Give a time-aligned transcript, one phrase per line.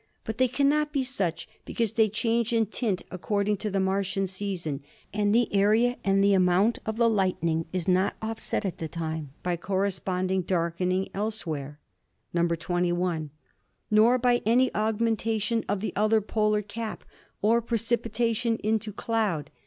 [0.23, 4.81] But they cannot be such because they change in tint, according to the Martian season,
[5.13, 9.29] and the area and the amount of the lightening is not offset at the time
[9.43, 11.79] by corre sponding darkening elsewhere
[12.33, 13.29] "(21)
[13.91, 17.03] Nor by any augmentation of the other polar cap
[17.43, 19.51] or precipitation into cloud.